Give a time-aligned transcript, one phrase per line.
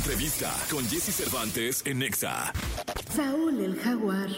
[0.00, 2.54] entrevista con Jesse Cervantes en Nexa.
[3.14, 4.30] Saúl el Jaguar.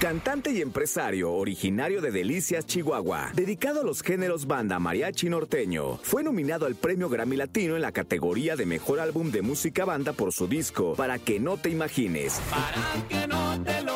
[0.00, 5.98] Cantante y empresario originario de Delicias, Chihuahua, dedicado a los géneros banda, mariachi y norteño,
[6.02, 10.14] fue nominado al premio Grammy Latino en la categoría de Mejor Álbum de Música Banda
[10.14, 12.40] por su disco Para que no te imagines.
[12.50, 13.91] Para que no te lo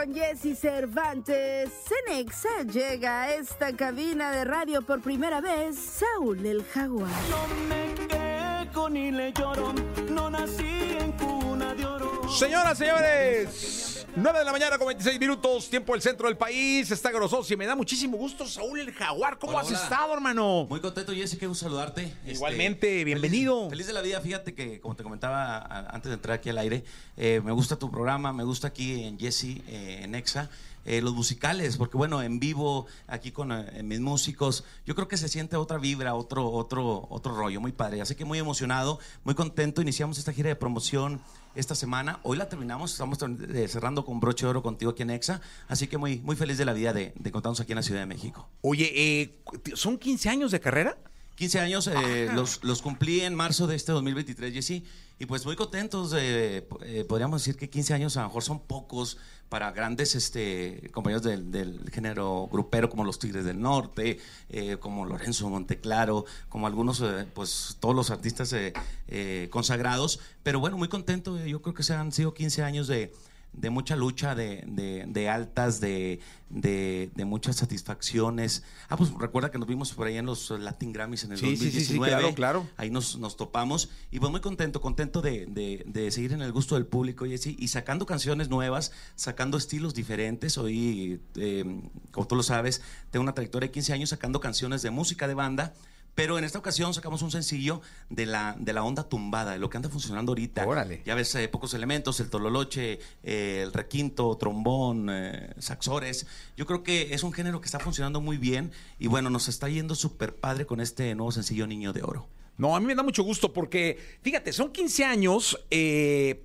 [0.00, 1.70] con Jesse Cervantes.
[1.84, 5.76] Cenexa llega a esta cabina de radio por primera vez.
[5.76, 7.10] Saúl el Jaguar.
[7.28, 9.74] No me quejo ni le lloro,
[10.10, 12.28] no nací en cuna de oro.
[12.30, 17.10] Señoras, señores, 9 de la mañana con 26 minutos, tiempo del centro del país, está
[17.12, 19.82] grososo y me da muchísimo gusto, Saúl el Jaguar, ¿cómo Hola, has hola.
[19.82, 20.66] estado, hermano?
[20.68, 22.04] Muy contento, Jesse, qué gusto saludarte.
[22.04, 23.56] Este, Igualmente, bienvenido.
[23.70, 26.48] Feliz, feliz de la vida, fíjate que, como te comentaba a- antes de entrar aquí
[26.50, 26.84] al aire,
[27.16, 30.50] eh, me gusta tu programa, me gusta aquí en Jesse, eh, en Exa.
[30.86, 35.18] eh, los musicales, porque bueno, en vivo, aquí con eh, mis músicos, yo creo que
[35.18, 38.00] se siente otra vibra, otro, otro, otro rollo, muy padre.
[38.00, 39.82] Así que muy emocionado, muy contento.
[39.82, 41.20] Iniciamos esta gira de promoción
[41.54, 42.20] esta semana.
[42.22, 45.40] Hoy la terminamos, estamos eh, cerrando con broche de oro contigo aquí en Exa.
[45.68, 48.00] Así que muy, muy feliz de la vida de, de contarnos aquí en la Ciudad
[48.00, 48.48] de México.
[48.62, 49.40] Oye, eh,
[49.74, 50.96] ¿son 15 años de carrera?
[51.36, 54.82] 15 años, eh, los, los cumplí en marzo de este 2023, Jesse,
[55.18, 56.14] y pues muy contentos.
[56.14, 56.66] eh,
[57.08, 59.16] podríamos decir que 15 años a lo mejor son pocos
[59.50, 65.04] para grandes este, compañeros del, del género grupero como los Tigres del Norte, eh, como
[65.04, 68.72] Lorenzo Monteclaro, como algunos, eh, pues todos los artistas eh,
[69.08, 70.20] eh, consagrados.
[70.44, 71.36] Pero bueno, muy contento.
[71.44, 73.12] Yo creo que se han sido 15 años de,
[73.52, 78.62] de mucha lucha, de, de- de altas, de, de- muchas satisfacciones.
[78.88, 81.56] Ah, pues recuerda que nos vimos por ahí en los Latin Grammys en el Sí,
[81.56, 82.10] sí, sí, sí, 2019.
[82.20, 82.66] claro, claro.
[82.76, 86.52] Ahí nos, nos topamos y pues muy contento, contento de, de- de seguir en el
[86.52, 90.56] gusto del público, Jessy, y sacando canciones nuevas, sacando estilos diferentes.
[90.58, 91.64] Hoy, eh,
[92.12, 95.34] como tú lo sabes, tengo una trayectoria de 15 años sacando canciones de música de
[95.34, 95.74] banda.
[96.20, 99.70] Pero en esta ocasión sacamos un sencillo de la, de la onda tumbada, de lo
[99.70, 100.66] que anda funcionando ahorita.
[100.66, 101.00] Órale.
[101.06, 106.26] Ya ves, eh, pocos elementos, el tololoche, eh, el requinto, trombón, eh, saxores.
[106.58, 109.70] Yo creo que es un género que está funcionando muy bien y bueno, nos está
[109.70, 112.28] yendo súper padre con este nuevo sencillo Niño de Oro.
[112.58, 115.58] No, a mí me da mucho gusto porque, fíjate, son 15 años,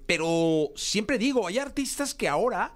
[0.05, 2.73] pero siempre digo, hay artistas que ahora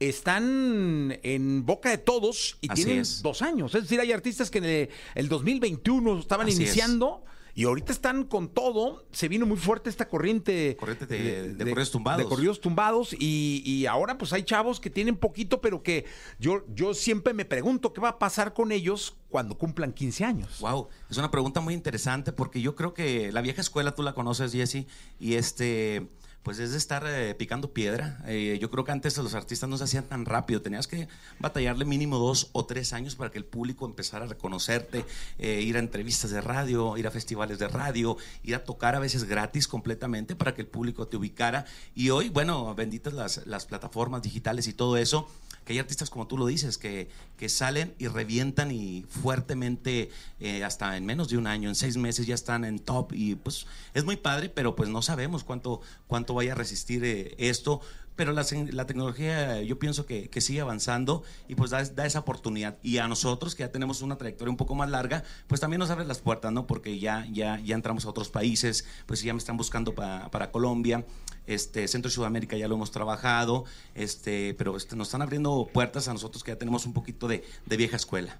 [0.00, 3.22] están en boca de todos y Así tienen es.
[3.22, 3.74] dos años.
[3.74, 6.60] Es decir, hay artistas que en el, el 2021 estaban Así es.
[6.60, 7.22] iniciando
[7.54, 9.04] y ahorita están con todo.
[9.12, 10.76] Se vino muy fuerte esta corriente.
[10.78, 12.22] Corriente de- de corridos tumbados.
[12.22, 16.06] De corridos tumbados y, y ahora pues hay chavos que tienen poquito, pero que
[16.38, 20.60] yo, yo siempre me pregunto qué va a pasar con ellos cuando cumplan 15 años.
[20.60, 24.14] Wow, es una pregunta muy interesante porque yo creo que la vieja escuela tú la
[24.14, 24.86] conoces, Jesse,
[25.18, 26.08] y este,
[26.42, 28.22] pues es de estar eh, picando piedra.
[28.26, 31.08] Eh, yo creo que antes los artistas no se hacían tan rápido, tenías que
[31.38, 35.04] batallarle mínimo dos o tres años para que el público empezara a reconocerte,
[35.38, 39.00] eh, ir a entrevistas de radio, ir a festivales de radio, ir a tocar a
[39.00, 41.66] veces gratis completamente para que el público te ubicara.
[41.94, 45.28] Y hoy, bueno, benditas las, las plataformas digitales y todo eso
[45.70, 50.10] hay artistas como tú lo dices, que, que salen y revientan y fuertemente
[50.40, 53.36] eh, hasta en menos de un año, en seis meses ya están en top y
[53.36, 57.80] pues es muy padre, pero pues no sabemos cuánto, cuánto vaya a resistir eh, esto.
[58.16, 62.18] Pero la, la tecnología yo pienso que, que sigue avanzando y pues da, da esa
[62.18, 62.76] oportunidad.
[62.82, 65.88] Y a nosotros que ya tenemos una trayectoria un poco más larga, pues también nos
[65.90, 66.66] abre las puertas, ¿no?
[66.66, 70.50] Porque ya, ya, ya entramos a otros países, pues ya me están buscando pa- para
[70.50, 71.06] Colombia
[71.46, 76.06] este Centro y Sudamérica ya lo hemos trabajado, este, pero este, nos están abriendo puertas
[76.06, 78.38] a nosotros que ya tenemos un poquito de, de vieja escuela.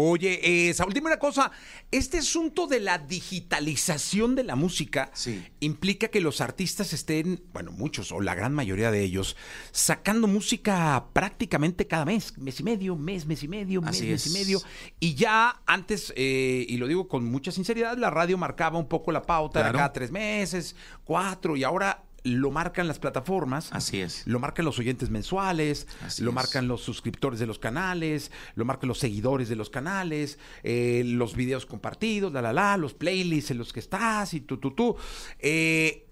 [0.00, 1.50] Oye, eh, Saúl, dime una cosa.
[1.90, 5.44] Este asunto de la digitalización de la música Sí.
[5.58, 9.36] implica que los artistas estén, bueno, muchos o la gran mayoría de ellos,
[9.72, 14.30] sacando música prácticamente cada mes, mes y medio, mes, mes y medio, mes, mes y
[14.30, 14.62] medio.
[15.00, 19.10] Y ya antes, eh, y lo digo con mucha sinceridad, la radio marcaba un poco
[19.10, 22.04] la pauta, era cada tres meses, cuatro, y ahora
[22.34, 23.68] lo marcan las plataformas.
[23.72, 24.26] Así es.
[24.26, 26.34] Lo marcan los oyentes mensuales, Así lo es.
[26.34, 31.34] marcan los suscriptores de los canales, lo marcan los seguidores de los canales, eh, los
[31.34, 34.96] videos compartidos, la la la, los playlists en los que estás y tú, tú, tú.
[35.38, 36.04] Eh,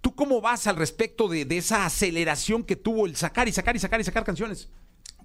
[0.00, 3.74] ¿Tú cómo vas al respecto de, de esa aceleración que tuvo el sacar y sacar
[3.74, 4.68] y sacar y sacar canciones?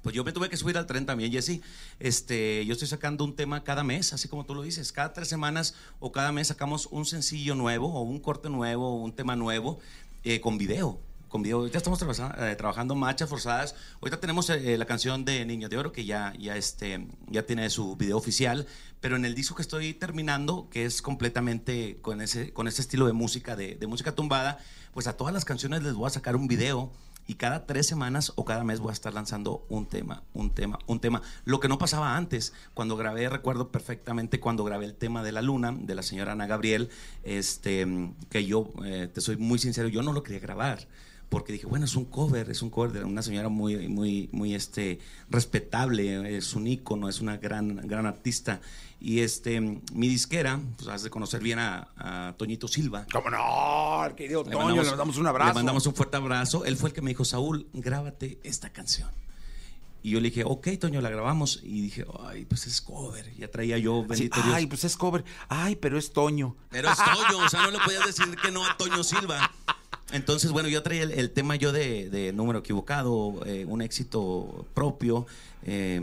[0.04, 1.62] Pues yo me tuve que subir al tren también, Jesse.
[1.98, 4.92] Este, yo estoy sacando un tema cada mes, así como tú lo dices.
[4.92, 8.95] Cada tres semanas o cada mes sacamos un sencillo nuevo o un corte nuevo o
[9.01, 9.80] un tema nuevo
[10.24, 11.00] eh, con video.
[11.28, 11.58] Con video.
[11.60, 13.75] Ahorita estamos trabajando, eh, trabajando marchas forzadas.
[14.02, 17.70] Ahorita tenemos eh, la canción de Niño de Oro que ya, ya, este, ya tiene
[17.70, 18.68] su video oficial.
[19.02, 23.08] Pero en el disco que estoy terminando, que es completamente con ese, con ese estilo
[23.08, 24.60] de música, de, de música tumbada,
[24.94, 26.92] pues a todas las canciones les voy a sacar un video
[27.28, 30.80] y cada tres semanas o cada mes voy a estar lanzando un tema, un tema,
[30.88, 31.22] un tema.
[31.46, 35.42] Lo que no pasaba antes, cuando grabé, recuerdo perfectamente cuando grabé el tema de la
[35.42, 36.90] luna de la señora Ana Gabriel,
[37.24, 37.88] este,
[38.30, 40.88] que yo, eh, te soy muy sincero, yo no lo quería grabar
[41.34, 44.54] porque dije, bueno, es un cover, es un cover de una señora muy, muy, muy
[44.54, 45.00] este,
[45.31, 48.62] respetable, es un ícono, es una gran, gran artista.
[49.06, 53.06] Y este, mi disquera, pues has de conocer bien a, a Toñito Silva.
[53.12, 54.16] ¿Cómo no?
[54.16, 55.50] Querido Toño, le mandamos un abrazo.
[55.50, 56.64] Le mandamos un fuerte abrazo.
[56.64, 59.10] Él fue el que me dijo, Saúl, grábate esta canción.
[60.04, 61.60] Y yo le dije, ok, Toño, la grabamos.
[61.64, 63.30] Y dije, ay, pues es cover.
[63.36, 64.56] Ya traía yo, Sí, bendito Dios.
[64.56, 65.26] ay, pues es cover.
[65.50, 66.56] Ay, pero es Toño.
[66.70, 69.52] Pero es Toño, o sea, no le podías decir que no a Toño Silva.
[70.14, 74.66] Entonces, bueno, yo traía el, el tema yo de, de número equivocado, eh, un éxito
[74.74, 75.26] propio
[75.64, 76.00] eh,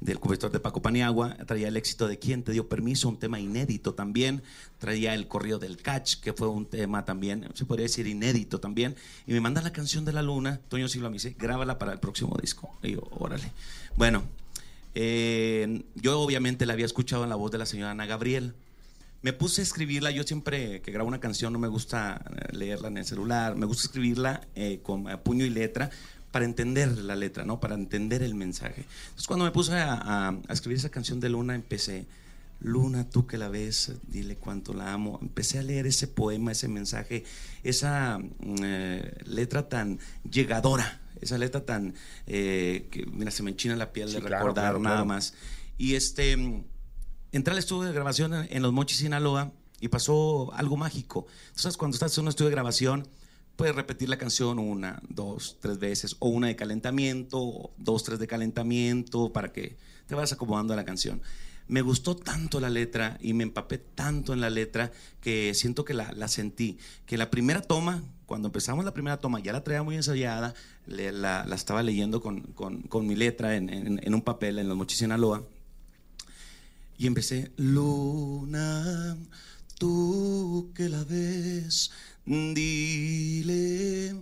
[0.00, 3.38] del cubrector de Paco Paniagua, traía el éxito de Quién te dio permiso, un tema
[3.38, 4.42] inédito también,
[4.78, 8.96] traía el corrido del catch, que fue un tema también, se podría decir inédito también,
[9.26, 12.00] y me manda la canción de la luna, Toño Silva me dice, grábala para el
[12.00, 12.78] próximo disco.
[12.82, 13.52] Y yo, órale.
[13.96, 14.22] Bueno,
[14.94, 18.54] eh, yo obviamente la había escuchado en la voz de la señora Ana Gabriel.
[19.22, 22.88] Me puse a escribirla, yo siempre que grabo una canción no me gusta eh, leerla
[22.88, 25.90] en el celular, me gusta escribirla eh, con puño y letra
[26.30, 27.58] para entender la letra, ¿no?
[27.60, 28.84] Para entender el mensaje.
[29.04, 32.06] Entonces cuando me puse a, a- a escribir esa canción de Luna, empecé,
[32.60, 35.18] Luna, tú que la ves, dile cuánto la amo.
[35.22, 37.24] Empecé a leer ese poema, ese mensaje,
[37.64, 39.98] esa mm, eh, letra tan
[40.30, 41.94] llegadora, esa letra tan,
[42.26, 45.06] eh, que mira, se me enchina la piel Sí, de claro, recordar claro, nada claro.
[45.06, 45.34] más.
[45.78, 46.32] Y este,
[47.32, 51.26] entré al estudio de grabación en, en Los Mochis, Sinaloa, y pasó algo mágico.
[51.48, 53.08] Entonces, cuando estás en un estudio de grabación,
[53.60, 58.18] puedes repetir la canción una, dos, tres veces, o una de calentamiento, o dos, tres
[58.18, 59.76] de calentamiento, para que
[60.06, 61.20] te vayas acomodando a la canción.
[61.68, 65.92] Me gustó tanto la letra y me empapé tanto en la letra que siento que
[65.92, 66.78] la, la sentí.
[67.04, 70.54] Que la primera toma, cuando empezamos la primera toma, ya la traía muy ensayada,
[70.86, 74.58] le- la, la estaba leyendo con, con- con mi letra en, en- en un papel
[74.58, 75.44] en Los Mochis, Sinaloa.
[76.96, 79.18] Y empecé, Luna,
[79.78, 81.90] tú que la ves,
[82.30, 84.14] dile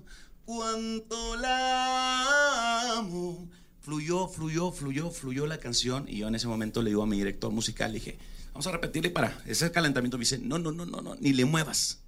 [0.46, 3.50] cuánto la amo.
[3.80, 7.18] Fluyó, fluyó, fluyó, fluyó la canción y yo en ese momento le digo a mi
[7.18, 8.18] director musical, le dije,
[8.52, 10.16] vamos a repetirle para ese calentamiento.
[10.16, 12.00] Me dice, no, no, no, no, no, ni le muevas.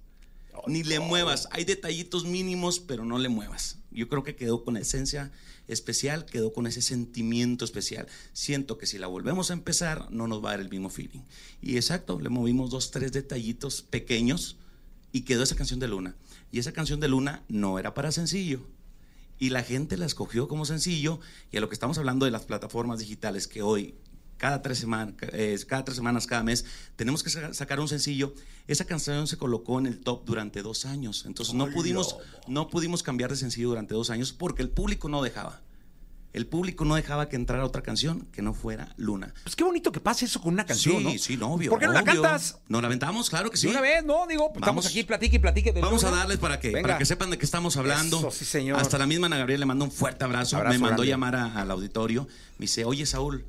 [0.67, 1.47] Ni le muevas.
[1.51, 3.77] Hay detallitos mínimos, pero no le muevas.
[3.91, 5.31] Yo creo que quedó con esencia
[5.67, 8.07] especial, quedó con ese sentimiento especial.
[8.33, 11.21] Siento que si la volvemos a empezar, no nos va a dar el mismo feeling.
[11.61, 14.57] Y exacto, le movimos dos, tres detallitos pequeños
[15.11, 16.15] y quedó esa canción de Luna.
[16.51, 18.61] Y esa canción de Luna no era para sencillo.
[19.39, 21.19] Y la gente la escogió como sencillo.
[21.51, 23.95] Y a lo que estamos hablando de las plataformas digitales que hoy,
[24.37, 25.15] cada tres, semanas,
[25.67, 26.65] cada tres semanas, cada mes,
[26.95, 28.33] tenemos que sa- sacar un sencillo.
[28.67, 31.25] Esa canción se colocó en el top durante dos años.
[31.25, 32.15] Entonces no pudimos,
[32.47, 35.61] no pudimos cambiar de sencillo durante dos años porque el público no dejaba.
[36.33, 39.33] El público no dejaba que entrara otra canción que no fuera Luna.
[39.43, 41.11] Pues qué bonito que pase eso con una canción, sí, ¿no?
[41.17, 41.71] sí, no, obvio.
[41.71, 42.59] ¿Por qué no la cantas?
[42.69, 43.29] ¿No la aventamos?
[43.29, 43.67] Claro que sí.
[43.67, 44.25] De una vez, ¿no?
[44.27, 44.85] Digo, pues Vamos.
[44.85, 45.73] estamos aquí, platique y platique.
[45.73, 46.81] de Vamos a darles para que, Venga.
[46.87, 48.17] para que sepan de qué estamos hablando.
[48.19, 48.79] Eso, sí, señor.
[48.79, 50.55] Hasta la misma Ana Gabriel le mando un fuerte abrazo.
[50.55, 51.09] Abrazo Me mandó grande.
[51.09, 52.27] llamar a- al auditorio.
[52.57, 53.45] Me dice, oye Saúl,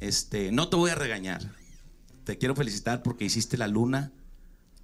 [0.00, 1.42] este, no te voy a regañar.
[2.24, 4.10] Te quiero felicitar porque hiciste la luna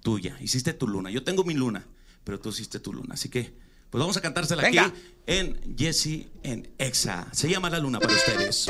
[0.03, 0.37] tuya.
[0.39, 1.09] Hiciste tu luna.
[1.09, 1.85] Yo tengo mi luna,
[2.23, 3.15] pero tú hiciste tu luna.
[3.15, 3.53] Así que,
[3.89, 4.85] pues vamos a cantársela Venga.
[4.85, 4.93] aquí
[5.27, 7.27] en Jesse en Exa.
[7.31, 8.67] Se llama La Luna para ustedes.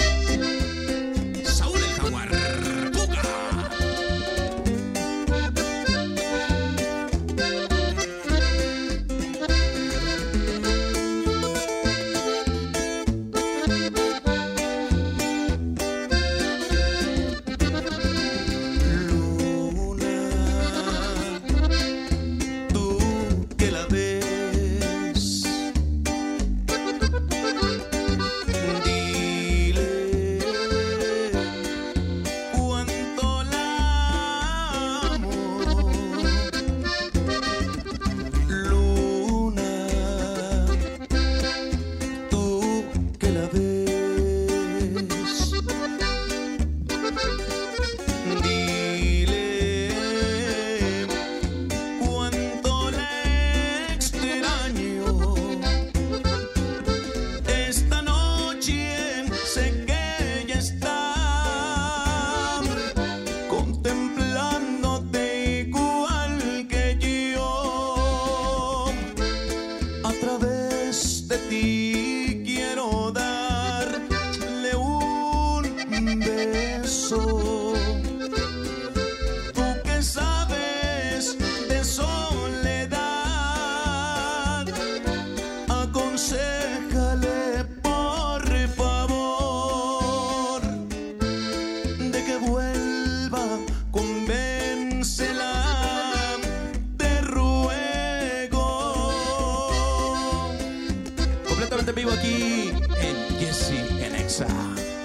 [101.93, 104.47] vivo aquí en Jesse en Exa.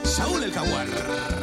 [0.04, 1.33] Saúl el Jaguar.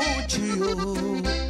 [0.00, 1.49] mutiou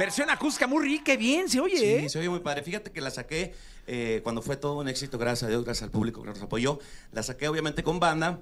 [0.00, 2.08] Versión acústica muy rica, bien, se oye, Sí, ¿eh?
[2.08, 2.62] se oye muy padre.
[2.62, 3.52] Fíjate que la saqué
[3.86, 6.78] eh, cuando fue todo un éxito, gracias a Dios, gracias al público que nos apoyó.
[7.12, 8.40] La saqué obviamente con banda.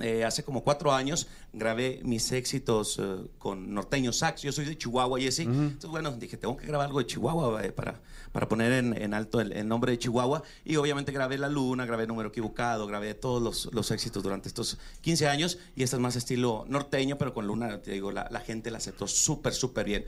[0.00, 4.42] Eh, hace como cuatro años grabé mis éxitos eh, con Norteño Sax.
[4.42, 5.40] Yo soy de Chihuahua, Jesse.
[5.40, 8.00] Entonces, bueno, dije, tengo que grabar algo de Chihuahua eh, para,
[8.32, 10.42] para poner en, en alto el, el nombre de Chihuahua.
[10.64, 14.78] Y obviamente grabé La Luna, grabé Número Equivocado, grabé todos los, los éxitos durante estos
[15.02, 15.58] 15 años.
[15.76, 18.78] Y este es más estilo norteño, pero con Luna, te digo, la, la gente la
[18.78, 20.04] aceptó súper, súper bien.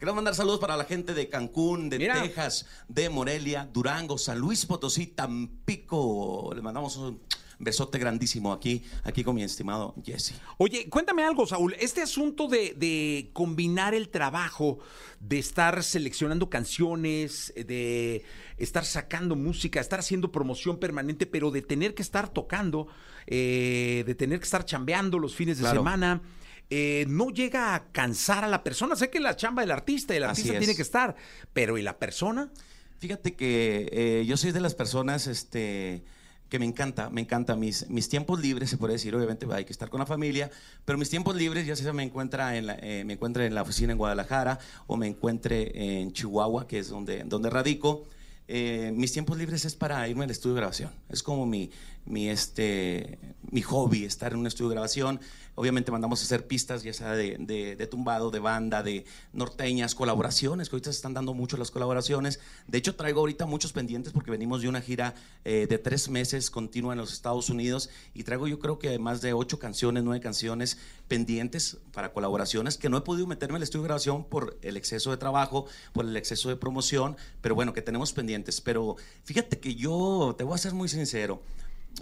[0.00, 2.22] Quiero mandar saludos para la gente de Cancún, de Mira.
[2.22, 6.52] Texas, de Morelia, Durango, San Luis Potosí, Tampico.
[6.54, 7.20] Le mandamos un
[7.58, 10.32] besote grandísimo aquí, aquí con mi estimado Jesse.
[10.56, 11.76] Oye, cuéntame algo, Saúl.
[11.78, 14.78] Este asunto de, de combinar el trabajo,
[15.20, 18.24] de estar seleccionando canciones, de
[18.56, 22.88] estar sacando música, estar haciendo promoción permanente, pero de tener que estar tocando,
[23.26, 25.80] eh, de tener que estar chambeando los fines de Claro.
[25.80, 26.22] semana.
[26.70, 28.96] Eh, no llega a cansar a la persona.
[28.96, 31.16] Sé que la chamba del artista, el artista tiene que estar,
[31.52, 32.50] pero ¿y la persona?
[32.98, 36.04] Fíjate que eh, yo soy de las personas este,
[36.48, 39.72] que me encanta, me encanta mis, mis tiempos libres, se puede decir, obviamente hay que
[39.72, 40.50] estar con la familia,
[40.84, 43.62] pero mis tiempos libres ya sea me encuentra en la, eh, me encuentre en la
[43.62, 48.04] oficina en Guadalajara o me encuentre en Chihuahua, que es donde, donde radico.
[48.52, 50.90] eh, mis tiempos libres es para irme al estudio de grabación.
[51.08, 51.70] Es como mi,
[52.04, 55.20] mi, este, mi hobby, estar en un estudio de grabación.
[55.60, 57.36] Obviamente mandamos a hacer pistas, ya sea de,
[57.76, 62.40] de- tumbado, de banda, de norteñas, colaboraciones, que ahorita se están dando mucho las colaboraciones.
[62.66, 65.14] De hecho, traigo ahorita muchos pendientes porque venimos de una gira
[65.44, 69.20] eh, de tres meses continua en los Estados Unidos y traigo yo creo que más
[69.20, 73.82] de ocho canciones, nueve canciones pendientes para colaboraciones que no he podido meterme al estudio
[73.82, 77.82] de grabación por el exceso de trabajo, por el exceso de promoción, pero bueno, que
[77.82, 78.62] tenemos pendientes.
[78.62, 81.42] Pero fíjate que yo, te voy a ser muy sincero,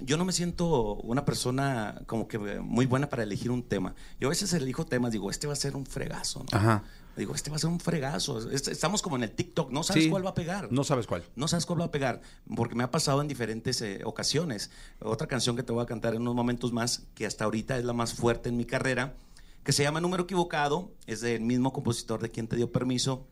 [0.03, 3.95] yo no me siento una persona como que muy buena para elegir un tema.
[4.21, 6.41] Yo a veces elijo temas, digo, este va a ser un fregazo.
[6.53, 6.59] ¿no?
[6.59, 6.85] Ajá.
[7.17, 8.49] Digo, este va a ser un fregazo.
[8.51, 10.11] Estamos como en el TikTok, no sabes Sí.
[10.11, 10.71] cuál va a pegar.
[10.71, 11.25] No sabes cuál.
[11.35, 12.21] No sabes cuál va a pegar,
[12.55, 14.71] porque me ha pasado en diferentes eh, ocasiones.
[15.01, 17.85] Otra canción que te voy a cantar en unos momentos más, que hasta ahorita es
[17.85, 19.17] la más fuerte en mi carrera,
[19.65, 23.27] que se llama Número Equivocado, es del mismo compositor de quien te dio permiso,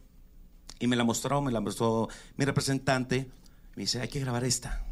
[0.80, 3.30] y me la mostró, me la mostró mi representante,
[3.76, 4.84] me dice, hay que grabar esta.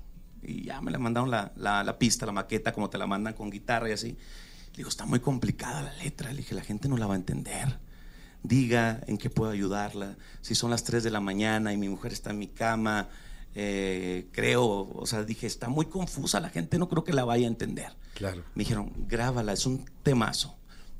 [0.46, 3.34] Y ya me la mandaron la, la- la pista, la maqueta, como te la mandan
[3.34, 4.08] con guitarra y así.
[4.72, 6.30] Le digo, está muy complicada la letra.
[6.32, 7.78] Le dije, la gente no la va a entender.
[8.42, 10.16] Diga en qué puedo ayudarla.
[10.42, 13.08] Si son las 3 de la mañana y mi mujer está en mi cama,
[13.54, 17.46] eh, creo, o sea, dije, está muy confusa, la gente no creo que la vaya
[17.46, 17.92] a entender.
[18.14, 18.42] Claro.
[18.54, 20.56] Me dijeron, grábala, es un temazo.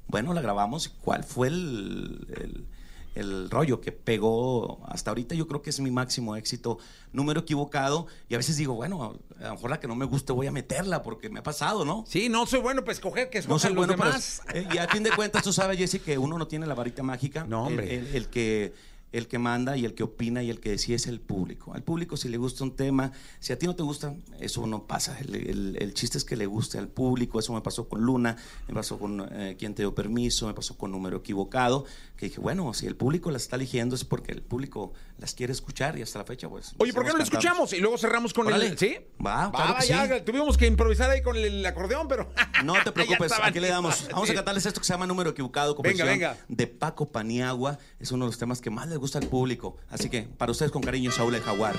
[0.07, 0.89] Bueno, la grabamos.
[0.89, 2.67] ¿Cuál fue el, el-
[3.15, 5.35] el rollo que pegó hasta ahorita?
[5.35, 6.79] Yo creo que es mi máximo éxito.
[7.13, 8.07] Número equivocado.
[8.29, 10.53] Y a veces digo, bueno, a lo mejor la que no me guste voy a
[10.53, 12.05] meterla porque me ha pasado, ¿no?
[12.09, 14.43] Sí, no soy bueno para escoger que No escojan soy los bueno para- demás.
[14.55, 17.03] eh, y a fin de cuentas, tú sabes, Jesse, que uno no tiene la varita
[17.03, 17.45] mágica.
[17.45, 17.95] No, hombre.
[17.95, 18.73] El, el- el que,
[19.13, 21.73] el que manda y el que opina y el que decide es el público.
[21.73, 24.89] Al público, si le gusta un tema, si a ti no te gusta, eso no
[24.89, 25.17] pasa.
[25.21, 27.39] El, el- el chiste es que le guste al público.
[27.39, 30.77] Eso me pasó con Luna, me pasó con eh, Quien te dio permiso, me pasó
[30.77, 31.85] con Número Equivocado.
[32.17, 35.53] Que dije, bueno, si el público las está eligiendo es porque el público las quiere
[35.53, 36.75] escuchar y hasta la fecha, pues.
[36.79, 37.45] Oye, ¿por qué no lo cantamos.
[37.45, 37.73] escuchamos?
[37.73, 38.69] Y luego cerramos con Órale.
[38.69, 38.79] el.
[38.79, 38.97] ¿Sí?
[39.25, 40.23] Va, claro que ya, sí.
[40.25, 42.31] tuvimos que improvisar ahí con el acordeón, pero.
[42.65, 44.07] No te preocupes, aquí le damos.
[44.13, 46.37] Vamos a cantarles esto que se llama Número Equivocado, Venga, composición venga.
[46.49, 47.79] de Paco Paniagua.
[47.99, 49.77] Es uno de los temas que más les gusta al público.
[49.91, 51.75] Así que, para ustedes con cariño, Saúl el Jaguar.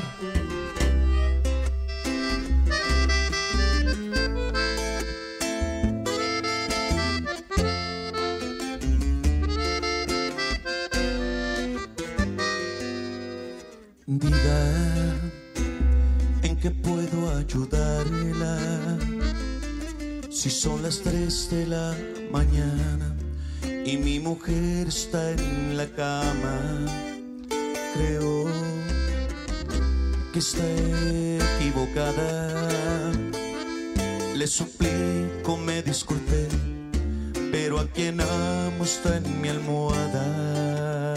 [20.65, 21.95] Son las 3 de la
[22.31, 23.15] mañana
[23.85, 26.57] y mi mujer está en la cama,
[27.93, 28.45] creo
[30.33, 30.65] que está
[31.57, 33.11] equivocada.
[34.33, 36.47] Le suplico me disculpe,
[37.51, 41.13] pero a quien amo está en mi almohada.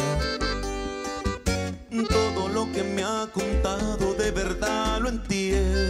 [2.11, 5.88] Todo lo que me ha contado de verdad lo entiendo.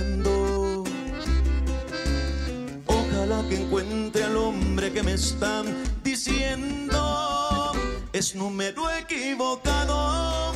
[3.48, 5.66] Que encuentre al hombre que me están
[6.02, 7.72] diciendo.
[8.12, 10.52] Es número equivocado.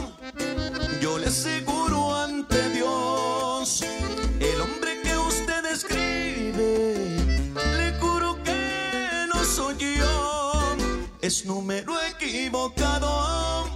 [1.00, 3.82] Yo le aseguro ante Dios.
[4.40, 7.16] El hombre que usted escribe.
[7.76, 10.76] Le juro que no soy yo.
[11.20, 13.68] Es número equivocado.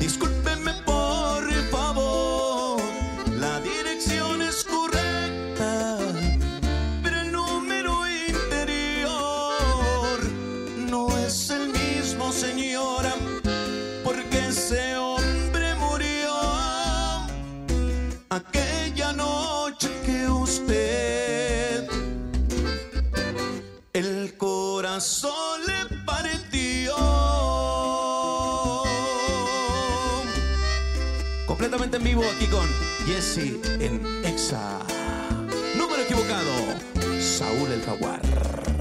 [0.00, 0.93] Discúlpeme por
[31.64, 32.66] completamente en vivo aquí con
[33.06, 34.80] Jesse en Exa.
[35.78, 36.52] Número equivocado,
[37.18, 38.73] Saúl el Jaguar.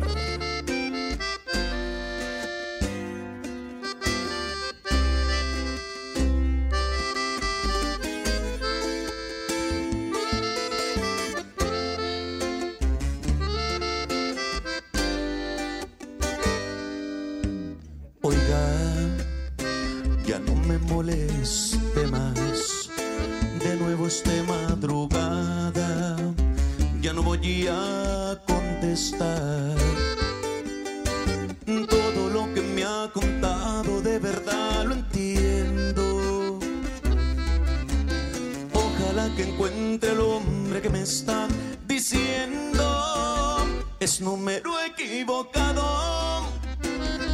[44.03, 46.45] Es número equivocado.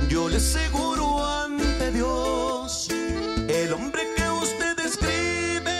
[0.07, 2.89] Yo le aseguro ante Dios,
[3.47, 5.73] el hombre que usted describe,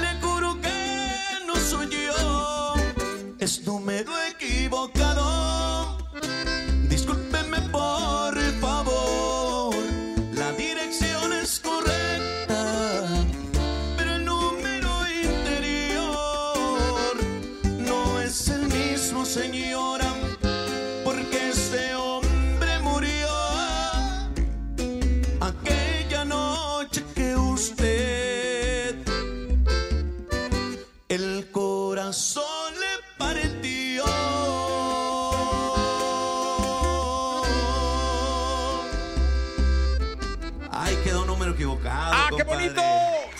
[0.00, 2.74] le juro que no soy yo,
[3.38, 5.97] es número equivocado.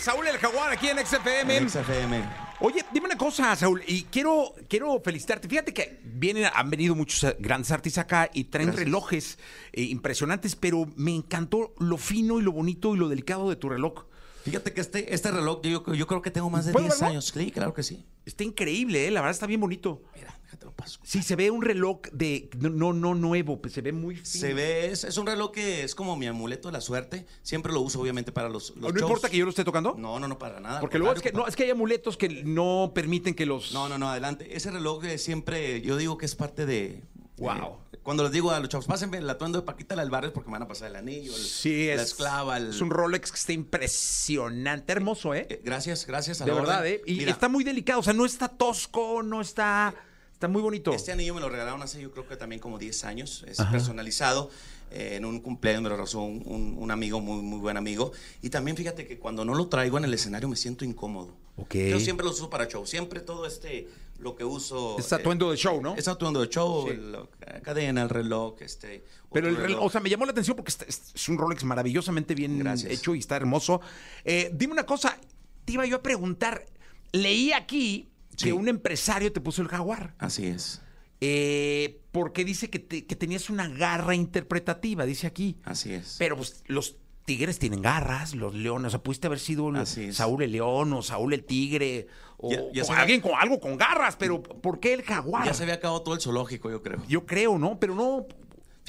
[0.09, 1.55] Saúl el Jaguar aquí en XFM.
[1.55, 2.23] En XFM.
[2.61, 5.47] Oye, dime una cosa, Saúl, y quiero, quiero felicitarte.
[5.47, 8.85] Fíjate que vienen, han venido muchos eh, grandes artistas acá y traen Gracias.
[8.85, 9.39] relojes
[9.71, 13.69] eh, impresionantes, pero me encantó lo fino y lo bonito y lo delicado de tu
[13.69, 14.05] reloj.
[14.45, 17.11] Fíjate que este, este reloj, yo, yo creo que tengo más de ¿Puedo 10 verlo?
[17.11, 17.25] años.
[17.31, 18.03] Sí, claro que sí.
[18.25, 19.11] Está increíble, ¿eh?
[19.11, 20.01] la verdad está bien bonito.
[20.15, 20.99] Mira, déjate lo paso.
[21.03, 24.25] Sí, se ve un reloj de no no, no nuevo, pues se ve muy fino.
[24.25, 27.27] Se ve, es, es un reloj que es como mi amuleto de la suerte.
[27.43, 29.01] Siempre lo uso, obviamente, para los, los ¿No shows.
[29.01, 29.95] importa que yo lo esté tocando?
[29.97, 30.79] No, no, no, para nada.
[30.79, 33.71] Porque luego es que, no, es que hay amuletos que no permiten que los...
[33.73, 34.55] No, no, no, adelante.
[34.55, 37.03] Ese reloj eh, siempre, yo digo que es parte de.
[37.37, 37.77] Wow.
[37.93, 40.49] eh, cuando les digo a los chavos, pásenme el atuendo de Paquita del barrio porque
[40.49, 42.57] me van a pasar el anillo, el- Sí, es, la esclava.
[42.57, 45.47] el- es un Rolex que está impresionante, hermoso, ¿eh?
[45.49, 46.41] Eh, gracias, gracias.
[46.41, 46.93] a de la verdad, orden.
[46.95, 47.01] ¿eh?
[47.05, 49.93] Y Mira, está muy delicado, o sea, no está tosco, no está...
[50.39, 50.93] Está muy bonito.
[50.93, 53.43] Este anillo me lo regalaron hace yo creo que también como 10 años.
[53.45, 54.49] Es personalizado.
[54.89, 58.13] Eh, en un cumpleaños me lo regaló un, un- un amigo, muy, muy buen amigo.
[58.41, 61.35] Y también fíjate que cuando no lo traigo en el escenario me siento incómodo.
[61.57, 61.75] Ok.
[61.75, 62.85] Yo siempre lo uso para show.
[62.85, 64.97] Siempre todo este, lo que uso.
[64.97, 65.95] Es atuendo de show, ¿no?
[65.97, 66.95] Es atuendo de show, Sí.
[66.95, 69.03] la cadena, el reloj, este.
[69.33, 72.33] Pero el reloj, o sea, me llamó la atención porque es, es un Rolex maravillosamente
[72.33, 72.93] bien Gracias.
[72.93, 73.81] hecho y está hermoso.
[74.23, 75.19] Eh, dime una cosa,
[75.65, 76.65] te iba yo a preguntar,
[77.11, 78.07] leí aquí
[78.39, 78.45] Sí.
[78.47, 80.15] que un empresario te puso el jaguar.
[80.17, 80.81] Así es,
[81.21, 85.57] Eh, porque dice que, te- que tenías una garra interpretativa, dice aquí.
[85.65, 86.15] así es.
[86.17, 88.87] Pero pues, los tigres tienen garras, los leones.
[88.87, 90.15] O sea, pudiste haber sido es.
[90.15, 94.15] Saúl el león o Saúl el tigre o, Ya- o alguien con algo con garras,
[94.15, 95.45] pero ¿por qué el jaguar?
[95.45, 97.03] ya se había acabado todo el zoológico, yo creo.
[97.07, 97.79] Yo creo, ¿no?
[97.79, 98.25] Pero no.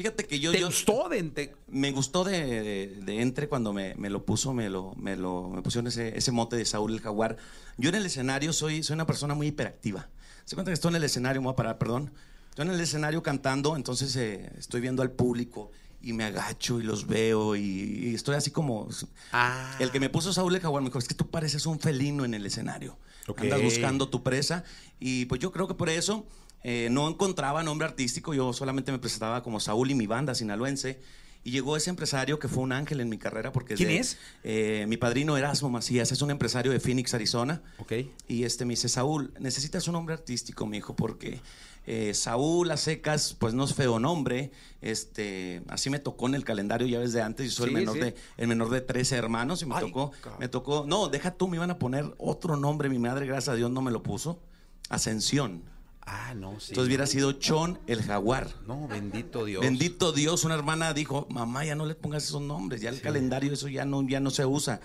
[0.00, 0.50] Fíjate que yo.
[0.52, 4.24] ¿Te yo- gustó de, de- Me gustó de, de- de entre cuando me, me lo
[4.24, 7.36] puso, me lo, me lo me pusieron ese, ese mote de Saúl el Jaguar.
[7.76, 10.08] Yo en el escenario soy, soy una persona muy hiperactiva.
[10.46, 12.12] Se cuenta que estoy en el escenario, me voy a parar, perdón.
[12.48, 15.70] Estoy en el escenario cantando, entonces eh, estoy viendo al público
[16.02, 18.88] y me agacho y los veo y, y estoy así como...
[19.32, 19.76] Ah.
[19.80, 22.24] El que me puso Saúl el Jaguar me dijo, es que tú pareces un felino
[22.24, 22.96] en el escenario.
[23.28, 23.42] Ok.
[23.42, 24.64] Andas buscando tu presa
[24.98, 26.26] y pues yo creo que por eso
[26.62, 31.00] eh, no encontraba nombre artístico, yo solamente me presentaba como Saúl y mi banda sinaloense.
[31.42, 34.18] Y llegó ese empresario que fue un ángel en mi carrera porque ¿Quién de- es?
[34.44, 37.62] eh, mi padrino Erasmo Macías es un empresario de Phoenix, Arizona.
[37.78, 37.92] Ok.
[38.28, 41.40] Y este me dice, Saúl, necesitas un nombre artístico, mi hijo, porque
[41.86, 44.50] eh, Saúl a secas, pues no es feo nombre.
[44.82, 47.46] Este, así me tocó en el calendario ya desde antes.
[47.46, 48.00] Yo soy Sí, el menor sí.
[48.02, 50.40] de el menor de 13 hermanos y me Ay, tocó, cabrón.
[50.40, 50.84] me tocó.
[50.86, 52.90] No, deja tú, me iban a poner otro nombre.
[52.90, 54.42] Mi madre, gracias a Dios, no me lo puso.
[54.90, 55.62] Ascensión.
[56.02, 56.70] Ah, no, sí.
[56.70, 58.48] Entonces hubiera sido Chon el Jaguar.
[58.66, 59.62] No, bendito Dios.
[59.62, 63.52] Bendito Dios, una hermana dijo, mamá, ya no le pongas esos nombres, ya el calendario
[63.52, 64.80] eso ya no, ya no se usa.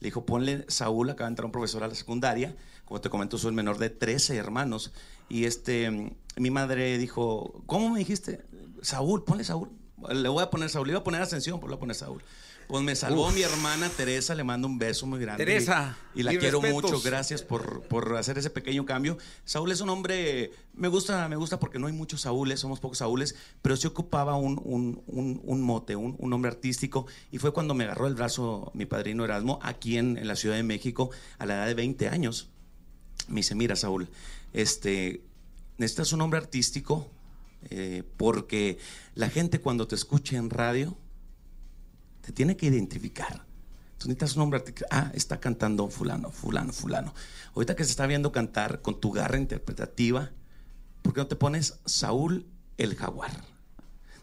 [0.00, 2.54] Le dijo, ponle Saúl, acaba de entrar un profesor a la secundaria,
[2.84, 4.92] como te comento, soy el menor de 13 hermanos.
[5.28, 8.44] Y este, mi madre dijo, ¿cómo me dijiste?
[8.80, 9.70] Saúl, ponle Saúl.
[10.10, 11.96] Le voy a poner Saúl, le iba a poner Ascensión, pues le voy a poner
[11.96, 12.22] Saúl.
[12.68, 13.34] Pues me salvó Uf.
[13.34, 15.42] mi hermana Teresa, le mando un beso muy grande.
[15.42, 16.90] Teresa, Y, y la quiero respetos.
[16.92, 19.16] mucho, gracias por, por hacer ese pequeño cambio.
[19.46, 22.98] Saúl es un hombre, me gusta, me gusta porque no hay muchos Saúles, somos pocos
[22.98, 27.06] Saúles, pero sí ocupaba un, un, un- un mote, un, un hombre artístico.
[27.32, 30.56] Y fue cuando me agarró el brazo mi padrino Erasmo, aquí en, en la Ciudad
[30.56, 32.50] de México, a la edad de 20 años.
[33.28, 34.08] Me dice, mira Saúl,
[34.52, 35.22] este,
[35.78, 37.08] necesitas un hombre artístico
[37.70, 38.76] eh, porque
[39.14, 40.98] la gente cuando te escucha en radio
[42.28, 43.46] te tiene que identificar.
[43.96, 44.86] Tú necesitas un hombre artístico.
[44.90, 47.14] Ah, está cantando fulano, fulano, fulano.
[47.54, 50.30] Ahorita que se está viendo cantar con tu garra interpretativa,
[51.00, 52.44] ¿por qué no te pones Saúl
[52.76, 53.30] el Jaguar?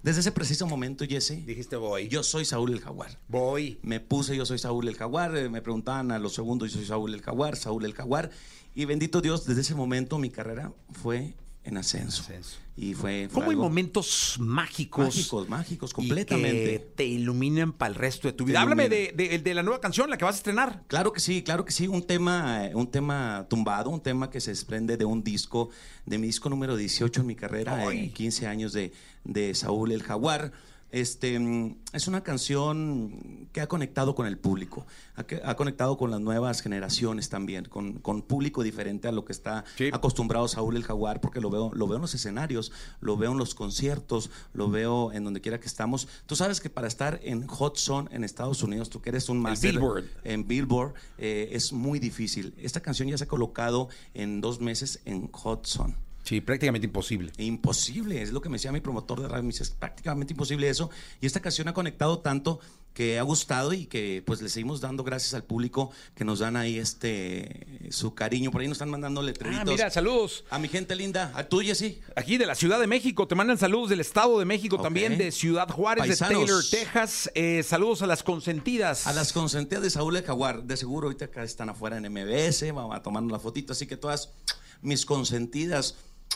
[0.04, 2.10] Desde ese preciso momento, Jesse, Dijiste voy.
[2.10, 3.18] yo soy Saúl el Jaguar.
[3.28, 3.80] voy.
[3.82, 6.86] Me puse, yo soy Saúl el Jaguar, eh, me preguntaban a los segundos, yo soy
[6.86, 8.30] Saúl el Jaguar, Saúl el Jaguar.
[8.76, 11.34] Y bendito Dios, desde ese momento mi carrera fue
[11.66, 12.22] en ascenso.
[12.24, 12.58] Ascenso.
[12.78, 13.28] Y fue...
[13.30, 15.06] fue ¿Cómo hay momentos mágicos?
[15.06, 16.64] Mágicos, mágicos, y completamente.
[16.72, 18.62] que te iluminan para el resto de tu vida.
[18.62, 20.84] Háblame de, de- de la nueva canción, la que vas a estrenar.
[20.88, 21.88] Claro que sí, claro que sí.
[21.88, 25.70] Un tema, eh, un tema tumbado, un tema que se desprende de un disco,
[26.06, 28.92] de mi disco número 18 en mi carrera, en 15 años de,
[29.24, 30.52] de Saúl el Jaguar.
[30.96, 36.22] Este, mm, es una canción que ha conectado con el público, ha, conectado con las
[36.22, 39.90] nuevas generaciones también, con, con público diferente a lo que está Sí.
[39.92, 43.38] acostumbrado Saúl el Jaguar, porque lo veo, lo veo en los escenarios, lo veo en
[43.38, 46.08] los conciertos, lo veo en donde quiera que estamos.
[46.28, 49.40] Tú sabes que para estar en Hot Zone en Estados Unidos, tú que eres un
[49.42, 50.06] máster Billboard.
[50.24, 52.54] en Billboard, eh, es muy difícil.
[52.58, 56.05] Esta canción ya se ha colocado en dos meses en Hot Zone.
[56.26, 57.32] Sí, prácticamente imposible.
[57.38, 60.68] Imposible, es lo que me decía mi promotor de radio, me dice, es prácticamente imposible
[60.68, 60.90] eso.
[61.22, 62.60] Y esta canción ha conectado tanto
[62.96, 66.56] que ha gustado y que pues le seguimos dando gracias al público que nos dan
[66.56, 68.50] ahí este su cariño.
[68.50, 69.68] Por ahí nos están mandando letreritos.
[69.68, 70.46] Ah, mira, saludos.
[70.50, 72.02] A mi gente linda, a tuya sí.
[72.16, 75.32] Aquí de la Ciudad de México, te mandan saludos del Estado de México, también de
[75.32, 76.40] Ciudad Juárez, Paisanos.
[76.40, 77.30] de Taylor, Texas.
[77.36, 79.06] Eh, saludos a las consentidas.
[79.06, 82.72] A las consentidas de Saúl el Jaguar, de seguro ahorita acá están afuera en MBS,
[82.72, 84.32] vamos a tomarnos la fotito, así que todas
[84.82, 85.96] mis consentidas,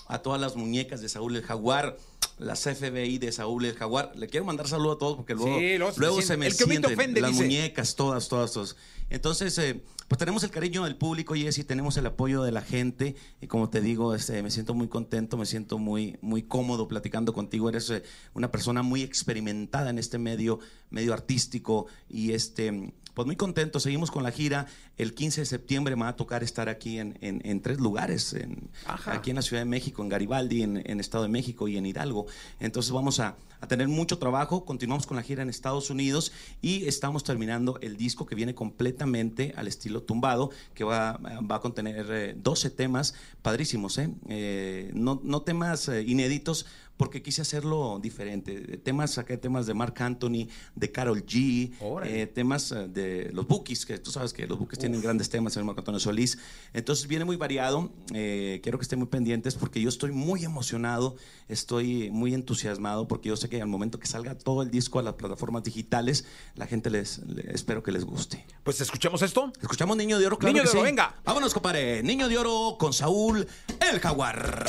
[0.09, 1.95] a todas las muñecas de Saúl el Jaguar,
[2.37, 5.77] las FBI de Saúl el Jaguar, le quiero mandar saludo a todos porque luego, Sí,
[5.77, 7.43] luego se luego me sienten ofende, las dice.
[7.43, 8.75] muñecas, todas, todas, todas.
[9.09, 13.15] Entonces, eh, pues tenemos el cariño del público, Jessy, tenemos el apoyo de la gente
[13.41, 17.33] y como te digo, este, me siento muy contento, me siento muy, muy cómodo platicando
[17.33, 17.69] contigo.
[17.69, 23.35] Eres eh, una persona muy experimentada en este medio, medio artístico y este, pues muy
[23.35, 23.79] contento.
[23.79, 24.67] Seguimos con la gira.
[24.99, 28.33] El 15 de septiembre me va a tocar estar aquí en, en- en tres lugares,
[28.33, 28.69] en-
[29.11, 32.27] aquí en la Ciudad de México, en Garibaldi, en, Estado de México y en Hidalgo.
[32.59, 34.65] Entonces vamos a, a tener mucho trabajo.
[34.65, 36.31] Continuamos con la gira en Estados Unidos
[36.61, 41.13] y estamos terminando el disco que viene completamente al estilo tumbado, que va,
[41.49, 44.09] va a contener eh, 12 temas padrísimos, ¿eh?
[44.27, 46.65] Eh, no, no temas eh, inéditos
[46.97, 48.59] porque quise hacerlo diferente.
[48.83, 51.71] Temas, saqué temas de Mark Anthony, de Carol G,
[52.05, 55.63] eh, temas de los Bookies, que tú sabes que los Bookies tienen grandes temas, el
[55.63, 56.37] Marco Antonio Solís.
[56.73, 57.91] Entonces viene muy variado.
[58.13, 61.15] eh, quiero que estén muy pendientes porque yo estoy muy emocionado,
[61.47, 65.03] estoy muy entusiasmado porque yo sé que al momento que salga todo el disco a
[65.03, 66.25] las plataformas digitales,
[66.55, 68.45] la gente les, le- espero que les guste.
[68.63, 69.51] Pues escuchemos esto.
[69.61, 70.85] Escuchamos Niño de Oro, claro Niño que de Oro, sí.
[70.85, 71.15] venga.
[71.23, 72.03] Vámonos, compadre.
[72.03, 73.47] Niño de Oro con Saúl
[73.91, 74.65] el Jaguar.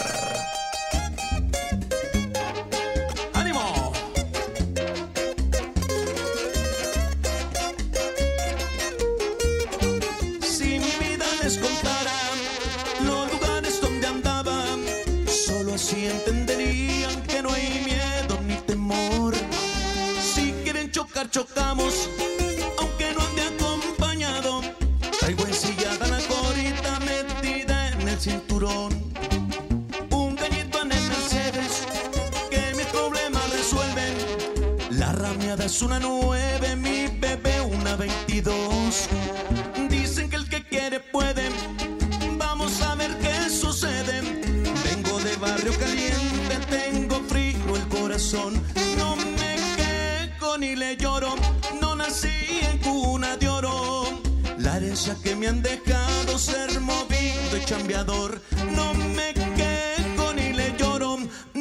[11.58, 11.89] Vida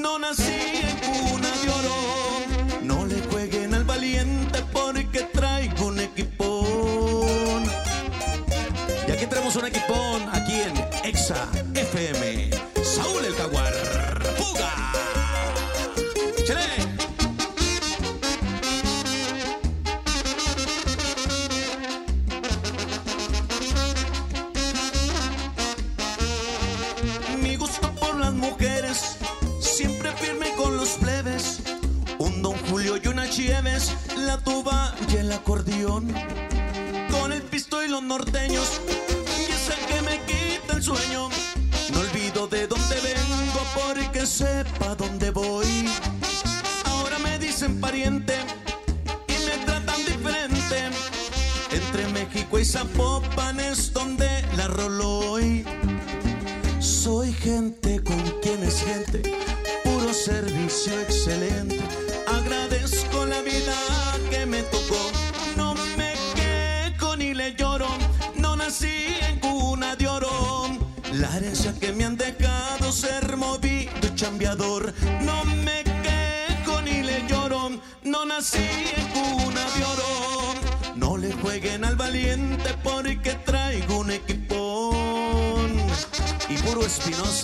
[0.09, 0.88] No nací en cuna
[57.49, 59.21] gente con quien es gente,
[59.83, 61.79] puro servicio excelente.
[62.27, 63.77] Agradezco la vida
[64.29, 65.03] que me tocó,
[65.57, 67.89] no me quejo ni le lloro,
[68.35, 70.29] no nací en cuna de oro.
[71.13, 77.27] La herencia que me han dejado ser movido y chambeador, no me quejo ni le
[77.27, 77.71] lloro,
[78.03, 80.12] no nací en cuna de oro.
[80.95, 84.38] No le jueguen al valiente porque traigo un equipón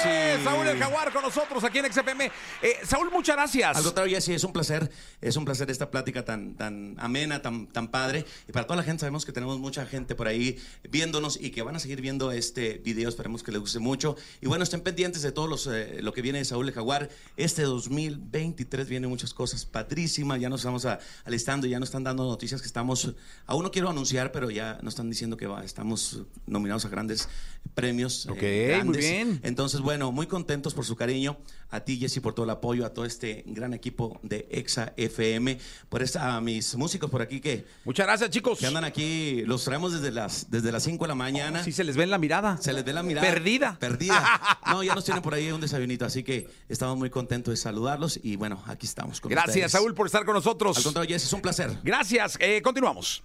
[0.00, 0.32] ¡Ájale!
[0.32, 0.44] Jessy.
[0.44, 2.26] Saúl El Jaguar con nosotros aquí en XFM.
[2.62, 3.76] Eh, Saúl, muchas gracias.
[3.76, 7.66] Al contrario, Jessy, es un placer, es un placer esta plática tan, tan amena, tan,
[7.66, 8.24] tan padre.
[8.48, 10.58] Y para toda la gente, sabemos que tenemos mucha gente por ahí
[10.88, 13.08] viéndonos y que van a seguir viendo este video.
[13.08, 14.16] Esperemos que les guste mucho.
[14.40, 17.08] Y bueno, estén pendientes de todo los, eh, lo que viene de Saúl el Jaguar.
[17.36, 20.40] Este 2023 viene muchas cosas padrísimas.
[20.40, 23.14] Ya nos estamos a- alistando, ya nos están dando noticias que estamos.
[23.46, 27.28] Aún no quiero anunciar, pero ya nos están diciendo que va, estamos nominados a grandes
[27.74, 28.26] premios.
[28.26, 28.30] eh,
[28.78, 29.40] Ok, muy bien.
[29.42, 31.38] Entonces, bueno, muy contentos por su cariño.
[31.70, 35.58] A ti, Jesse, por todo el apoyo, a todo este gran equipo de Exa FM,
[35.88, 38.58] por esta, a mis músicos por aquí que, Muchas gracias, chicos.
[38.58, 41.64] que andan aquí, los traemos desde las desde las 5 de la mañana.
[41.64, 42.58] Sí se les ve en la mirada.
[42.58, 43.26] Se les ve la mirada.
[43.26, 43.78] Perdida.
[43.80, 44.58] Perdida.
[44.68, 48.20] No, ya nos tienen por ahí un desayunito, así que estamos muy contentos de saludarlos
[48.22, 49.72] y bueno, aquí estamos con Gracias, ustedes.
[49.72, 50.76] Saúl, por estar con nosotros.
[50.76, 51.78] Al contrario, Jesse, es un placer.
[51.82, 52.36] Gracias.
[52.40, 53.22] Eh, continuamos.